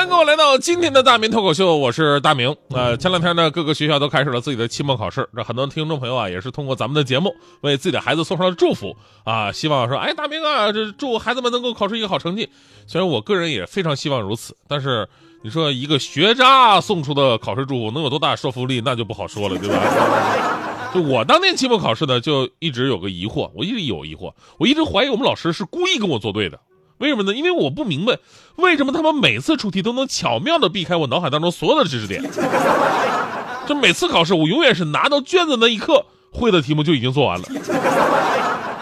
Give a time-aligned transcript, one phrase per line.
[0.00, 2.56] 欢迎各位来到今天的大明脱口秀，我是大明。
[2.70, 12.48] 呃，前两天呢，各个学校都开始了自己的期末考试，这很多听众朋友啊，也是通过咱们的节目为自己的孩子送上了祝福啊，希望说，哎，大明啊，这祝孩子们能够考出一个好成绩。
[12.86, 15.06] 虽然我个人也非常希望如此，但是
[15.42, 20.92] 你说一个学渣送出的考试祝福能有多大说服力，那就不好说了，对吧？
[20.94, 26.58] 就我当年期末考试呢，就一直有个疑惑，我一直有疑惑，我一直怀疑我们老师是故意跟我作对的。
[27.00, 27.34] 为什么呢？
[27.34, 28.18] 因为我不明白，
[28.56, 32.22] 为什么他们每次出题都能巧妙的避开我脑海当中所有的知识点。
[33.66, 37.44] 就每次考试，我永远是拿到卷子那一刻，会的题目就已经做完了，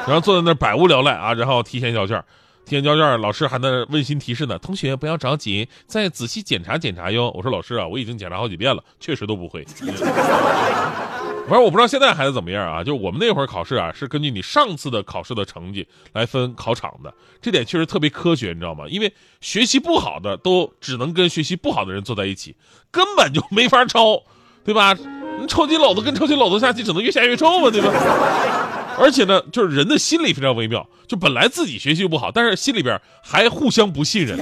[0.06, 2.24] 然后坐在那儿百无聊赖啊，然后提前交卷，
[2.68, 7.32] 提前交卷，老师还在温馨提示呢，同学不要着急，再仔细检查检查哟。
[7.34, 9.64] 我说老师啊，我已经检查好几遍了，确实都不会。
[9.64, 18.84] 反正我不知道现在孩子怎么样啊，就是我们那会儿考试啊，是根据你上次的考试的成绩来分考场的，这点确实特别科学，你知道吗？
[18.90, 22.54] 因为学习不好的都只能跟学习不好的人坐在一起，
[22.90, 24.22] 根本就没法抄，
[24.62, 24.92] 对吧？
[25.40, 28.77] 你抽筋篓子跟抽筋篓子下去，只能越下越臭嘛，对吧？
[28.98, 34.38] 而且呢，就是人的心理非常微妙，就本来自己学习不好，但是心里边还互相不信任。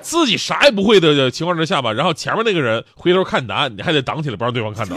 [0.00, 4.96] 自己啥也不会的情况之下吧，然后前面那个人回头看答案，你还得挡起来不让对方看到，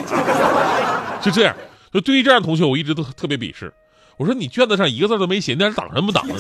[1.22, 1.56] 就这样。
[1.94, 3.74] 就对于这样的同学，我一直都特别鄙视。
[4.18, 6.36] 我说你卷子上一个字都没写，你还挡什么挡啊？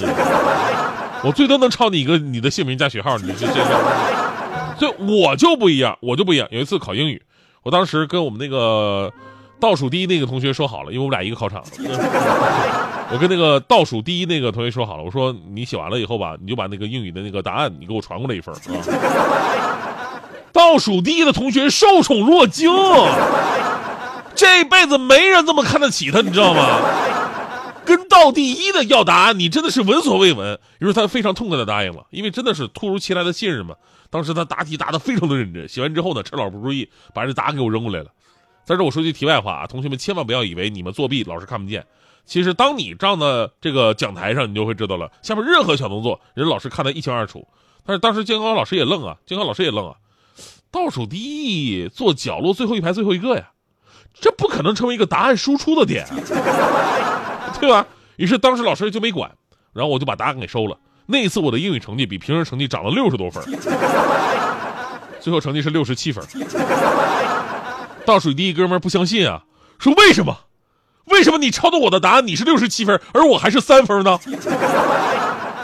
[1.23, 4.77] 我最多能抄你一个你的姓名加学号，你就这这。
[4.77, 6.47] 所以我就不一样，我就不一样。
[6.51, 7.21] 有一次考英语，
[7.63, 9.11] 我当时跟我们那个
[9.59, 11.63] 倒数第一那个同学说好了，因为我们俩一个考场。
[13.09, 18.59] 我跟那个倒数第一那个同学说好了，我说你写完了以后吧，你就把那个英语的那个答案你给我传过来一份啊。
[20.51, 22.69] 倒数第一的同学受宠若惊，
[24.35, 26.79] 这辈子没人这么看得起他，你知道吗？
[27.85, 30.59] 跟倒第一的要答案，你真的是闻所未闻。
[30.79, 33.75] 于是他非常痛快的答应了，因为真的是突如其来的信任嘛。
[34.09, 38.07] 当时他答题答的非常的认真，写完之后呢，趁老师不注意，把这答案给我扔过来了。
[38.67, 41.85] 在这我说句题外话啊，同学们千万不要以为你们作弊，老师看不见。
[42.25, 47.47] 其实，当你站在这个讲台上，你就会知道了，下面任何小动作，人老师看得一清二楚。
[47.85, 49.95] 但是当时监考老师也愣啊，监考老师也愣啊，
[50.69, 53.51] 倒数第一坐角落最后一排最后一个呀，
[54.13, 56.05] 这不可能成为一个答案输出的点，
[57.61, 57.87] 对吧？
[58.17, 59.31] 于是当时老师就没管，
[59.71, 60.77] 然后我就把答案给收了。
[61.05, 63.41] 那一次我的英语成绩比平时成绩涨了六十多分，
[65.21, 66.21] 最后成绩是六十七分。
[68.07, 69.43] 倒数第一哥们不相信啊，
[69.79, 70.37] 说为什么？
[71.07, 74.17] 为什么你抄的我的答案你是六十七分，而我还是三分呢？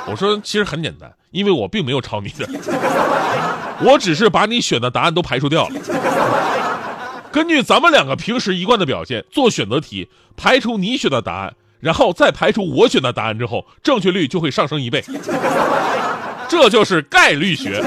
[0.06, 2.46] 我说其实很简单，因为我并没有抄你的，
[3.80, 5.76] 我只是把你选的答案都排除掉了。
[7.32, 15.02] 根据咱们两个平时一贯的表现，做选择题排除你选的答案，然后再排除我选的答案之后，正确率就会上升一倍。
[16.50, 17.82] 这就是概率学。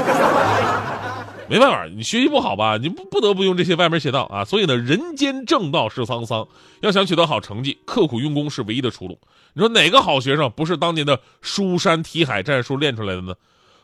[1.49, 4.45] 没办法，你学习不好吧，你不不得不用这些歪门邪道啊。
[4.45, 6.49] 所以呢，人间正道是沧桑，
[6.81, 9.19] 要想取得好成绩，刻苦用功是唯一的出路。
[9.53, 13.35] 你说哪个好学生不是当年的书山题海战术练出来的呢？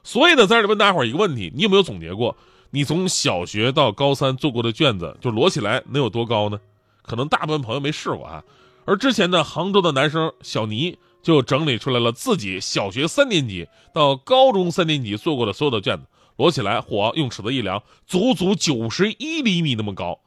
[0.02, 2.36] 所以呢，在这里问大家伙一个问题：你有没有总结过，
[2.70, 6.58] 你从小学到高三做过的卷子，就摞起来能有多高呢？
[7.02, 8.42] 可能大部分朋友没试过啊。
[8.84, 16.02] 而之前呢，杭州的男生小倪就整理出来了自己小学三年级到高中三年级做过的所有的卷子。
[16.36, 20.18] 摞起来，火用尺子一量，足足九十一厘米那么高。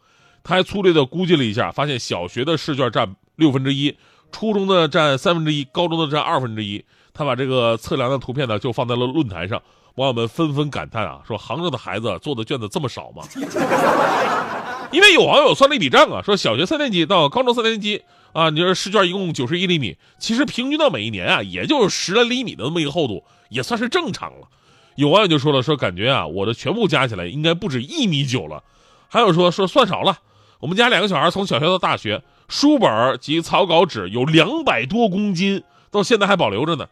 [0.44, 3.98] 他还粗略的估计了一下，发现小学的试卷占六分之一，
[4.32, 6.86] 初中的占三分之一，高中的占二分之一。
[7.14, 9.62] 他把这个测量的图片呢，就放在了论坛上，
[9.96, 13.24] 网友们纷纷感叹啊，说杭州的孩子做的卷子这么少吗？
[14.92, 24.48] 因为有网友算了一笔账啊，说小学三年级到高中三年级啊，你说试卷一共九十一厘米，其实平均到每一年啊，也就十来厘米的那么一个厚度，也算是正常了。
[24.96, 28.64] 有网友就说了，说感觉啊，我的全部加起来应该不止一米九了。
[29.10, 30.18] 还有说说算少了，
[30.60, 36.88] 我们家两个小孩从小学到大学，书本及草稿纸有两百多公斤，到现在还保留着呢。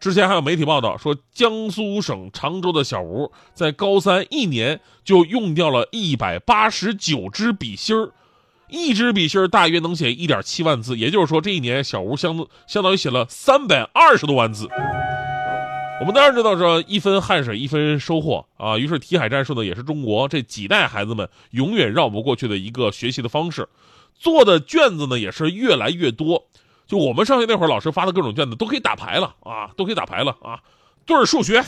[0.00, 8.10] 之前还有媒体报道说，江苏省常州的小吴在高三一年就用掉了一百八十九支笔芯儿，
[8.68, 14.68] 一支笔芯儿大约能写一点七万字，也就是说这一年小吴相相当于写了三百二十多万字。
[16.00, 23.68] 我们当然知道说一分汗水一分收获啊，于是题海战术呢也是中国这几代孩子们永远绕不过去的一个学习的方式，
[24.18, 26.46] 做的卷子呢也是越来越多。
[26.88, 30.58] 就我们上学那会儿，老师发的各种卷子都可以打牌了啊，都可以打牌了啊。
[31.06, 31.64] 对数学，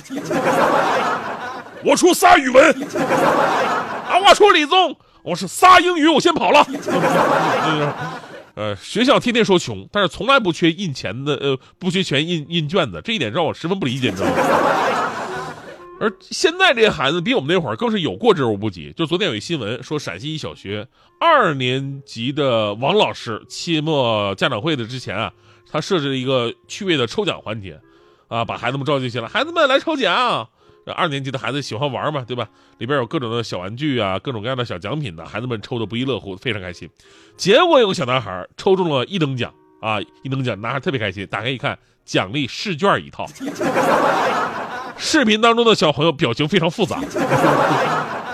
[1.84, 6.66] 我出仨语文，啊，我出理综，我是仨英语，我先跑了。
[8.54, 14.34] 呃，学校天天说穷，但是从来不缺印钱的，呃，不缺钱印印卷子，这一点让我十分不理解，你知道吗？
[16.00, 18.92] 而现在这些孩子比我们那会儿更是有过之而无不及。
[18.96, 20.86] 就昨天有一新闻说，陕西一小学
[21.20, 25.32] 二年级的王老师期末家长会的之前啊，
[25.70, 27.80] 他设置了一个趣味的抽奖环节，
[28.28, 30.48] 啊，把孩子们召集起来，孩子们来抽奖。
[30.92, 32.48] 二年级的孩子喜欢玩嘛，对吧？
[32.78, 36.88] 里边有各种的小玩具啊，各种各样的小奖品的，孩子们抽的不亦乐乎，非常开心。
[37.36, 43.26] 结果有个小男孩抽中了一等奖啊，一等奖，男孩特别开心，打开一看，奖励试卷一套。
[44.96, 47.00] 视频当中的小朋友表情非常复杂，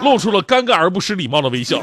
[0.03, 1.81] 露出了尴尬而不失礼貌的微笑。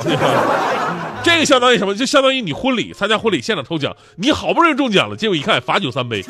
[1.24, 1.96] 这个相当于什么？
[1.96, 6.24] 就相当于你婚礼参加婚礼现场抽奖，你好不容易中奖了，结果一看罚酒三杯。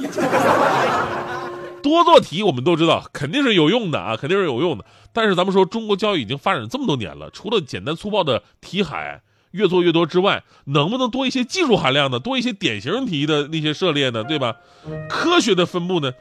[1.87, 4.85] 多做题我们都知道肯定是有用的啊，肯定是有用的。
[5.13, 14.23] 但是咱们说中国教育已经发展这么多年了，除了简单粗暴的题海越做越多之外，能不能多一些技术含量的，多一些典型题的那些涉猎呢？
[14.23, 14.55] 对吧？
[15.09, 16.11] 科学的分布呢？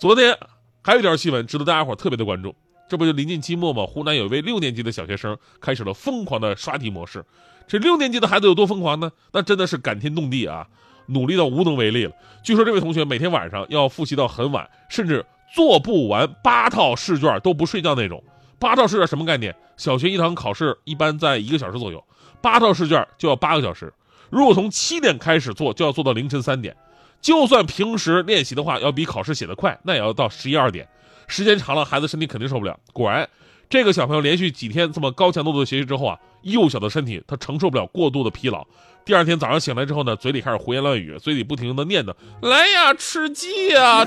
[0.00, 0.36] 昨天。
[0.82, 2.54] 还有一条新闻值得大家伙特别的关注，
[2.88, 3.84] 这不就临近期末吗？
[3.84, 7.24] 湖南有一位六年级的小学生开始了疯狂的刷题模式。
[7.66, 9.10] 这六年级的孩子有多疯狂呢？
[9.32, 10.68] 那真的是感天动地啊，
[11.06, 12.12] 努力到无能为力了。
[12.42, 15.24] 据说这位同学每天晚上要复习到很晚，甚至
[15.54, 18.22] 做不完八套试卷都不睡觉那种。
[18.58, 19.54] 八套试卷什么概念？
[19.76, 22.02] 小学一堂考试一般在一个小时左右，
[22.40, 23.92] 八套试卷就要八个小时。
[24.30, 26.74] 如果从七点开始做，就要做到凌晨三点。
[27.20, 30.86] 就算平时练习的话，要比考试写的快，那也要到十一二点，
[31.26, 32.78] 时间长了，孩子身体肯定受不了。
[32.92, 33.28] 果然，
[33.68, 38.66] 这个小朋友连续几天这么高强度的学习之后啊，幼小的身体他承受不了过度的疲劳。
[39.06, 42.12] 第二天早上醒来之后呢，嘴里开始胡言乱语，嘴里不停的念叨
[42.42, 44.04] ：“来呀，吃鸡呀！”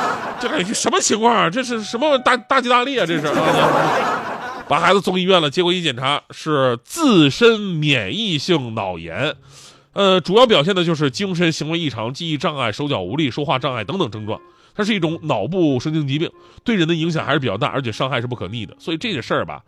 [0.40, 1.50] 这这什么情况啊？
[1.50, 3.04] 这是什么大大吉大利啊？
[3.04, 3.26] 这是！
[4.68, 9.34] 把孩子送医院了，结果一检查是自身免疫性脑炎。
[9.92, 14.40] 呃，主要表现的就是精神行为异常、记忆障碍、手脚无力、说话障碍等等症状。
[14.76, 16.30] 它是一种脑部神经疾病，
[16.62, 18.76] 对人的影响还是比较大，而且伤害是不可逆的。
[18.78, 19.62] 所以这个事儿吧，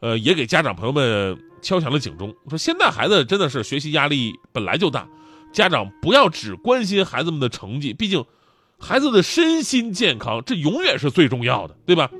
[0.00, 2.32] 呃，也给家长朋友们敲响了警钟。
[2.48, 5.08] 说现在孩子真的是学习压力本来就大，
[5.52, 8.24] 家长不要只关心孩子们的成绩，毕竟
[8.78, 12.10] 孩子的身心健康这永远是最重要的，对吧？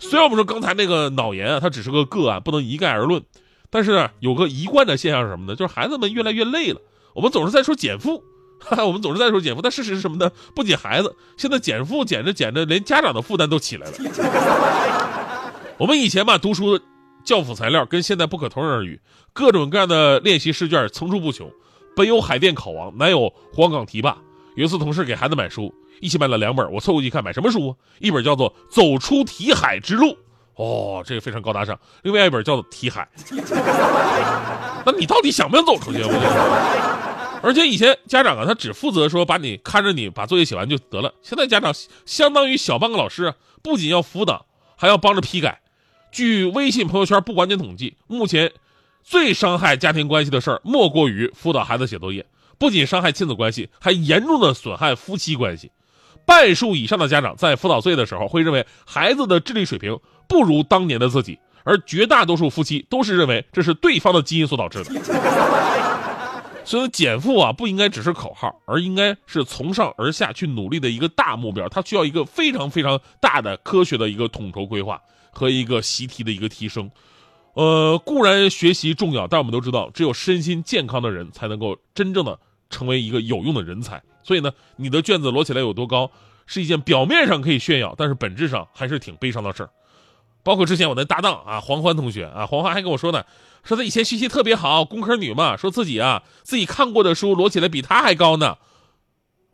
[0.00, 3.22] 虽然我们说刚才那个脑炎啊，它只是个个案，不能一概而论。
[3.68, 5.54] 但是有个一贯的现象是什么呢？
[5.54, 6.80] 就是孩子们越来越累了。
[7.14, 8.22] 我们总是在说减负，
[8.60, 10.30] 哈哈，我们总是在说减负，但事实是什么呢？
[10.54, 13.94] 不仅孩子，现在减负减着减着，连家长的负担都起来了。
[15.76, 16.80] 我们以前吧读书
[17.28, 18.98] 教辅材料跟现在不可同日而语，
[19.34, 21.52] 各种各样的练习试卷层出不穷。
[21.94, 24.16] 北有海淀考王，南有黄冈题霸。
[24.56, 27.76] 有一次同事给孩子买书，一起买了两本，我凑过去看，买什么书？
[27.98, 30.06] 一本叫做《走出题海之路》。
[30.54, 31.78] 哦，这个非常高大上。
[32.00, 33.06] 另外一本叫做《题海》，
[34.86, 36.02] 那你到底想不想走出去？
[37.42, 41.12] 而且以前家长啊，他只负责说把你看着你把作业写完就得了。
[41.20, 41.74] 现在家长
[42.06, 44.46] 相当于小半个老师，不仅要辅导，
[44.78, 45.60] 还要帮着批改。
[46.10, 48.52] 据微信朋友圈不完全统计，目前
[49.02, 52.26] 最伤害家庭关系的事儿，莫过于辅导孩子写作业。
[52.58, 55.70] 不仅伤害亲子关系，还严重的损害夫妻关系。
[56.26, 59.98] 半数以上的家长在辅导作业的时候，会认为孩子的智力水平
[60.28, 64.90] 不如当年的自己，而绝大多数夫妻都是认为这是对方的基因所导致的。
[66.64, 71.66] 所以减负啊，不应该只是口号，而应该是从上而下去努力的一个大目标。
[71.70, 75.00] 它需要一个非常非常大的科学的一个统筹规划
[75.30, 76.90] 和一个习题的一个提升。
[77.54, 82.38] 呃，固然学习重要，但我们都知道，只有身心健康的人才能够真正的
[82.70, 84.02] 成为一个有用的人才。
[84.22, 86.10] 所以呢，你的卷子摞起来有多高，
[86.46, 89.70] 是一件表面上可以炫耀，但是本质上还是挺悲伤的事儿。
[90.44, 93.24] 包括之前我的搭档啊，黄欢同学啊，黄欢还跟我说呢，
[93.64, 98.56] 说他以前学习特别好，工科女嘛，说自己啊自己看过的书摞起来比他还高呢。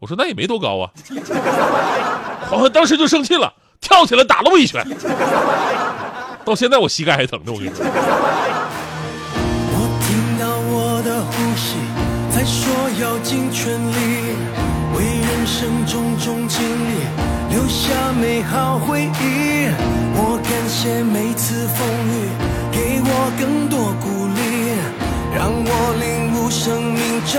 [0.00, 0.93] 我说那也没多高啊。
[2.50, 3.54] 黄欢当时就生气了，
[3.85, 4.83] 跳起来打了我一拳，
[6.43, 7.53] 到现在我膝盖还疼呢。
[7.53, 7.85] 我跟你说。
[9.76, 10.09] 我听
[10.41, 11.76] 到我的呼吸
[12.35, 12.64] 在说
[12.99, 14.33] 要尽全力，
[14.97, 17.05] 为人生种种经历
[17.50, 19.69] 留下美好回忆。
[20.17, 22.33] 我感谢每次风雨，
[22.73, 24.41] 给我更多鼓励，
[25.37, 25.69] 让我
[26.00, 27.37] 领悟生命真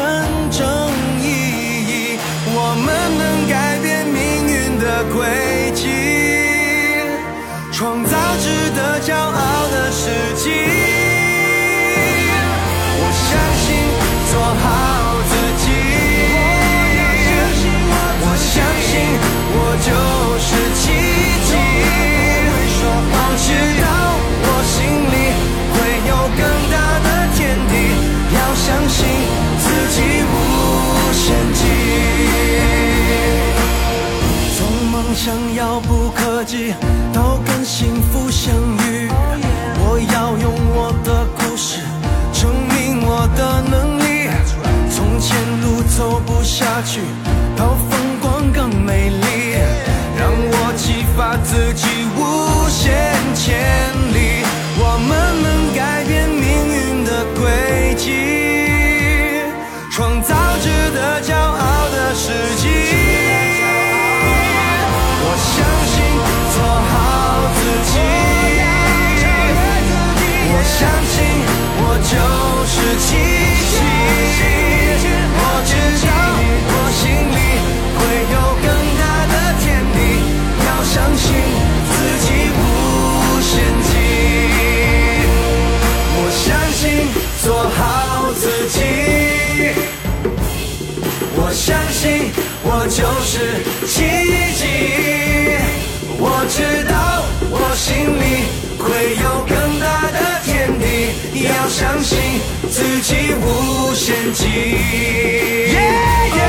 [0.51, 0.61] 正
[1.19, 1.25] 意
[1.89, 2.19] 义。
[2.47, 2.87] 我们
[3.17, 4.15] 能改变命
[4.47, 5.25] 运的轨，
[7.77, 9.54] 创造值得骄傲。
[46.65, 46.99] 下去
[47.55, 49.24] 淘风光更美丽。
[91.47, 92.31] 我相信
[92.63, 94.01] 我就是奇
[94.55, 94.65] 迹，
[96.17, 98.49] 我知道我心里
[98.79, 101.13] 会有更大的天地，
[101.45, 102.17] 要相信
[102.67, 104.41] 自己无限极。
[105.69, 105.77] 耶
[106.33, 106.41] 耶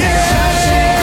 [0.00, 1.01] 耶。